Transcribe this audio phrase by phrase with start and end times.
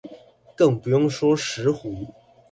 [0.55, 2.11] 更不用說石虎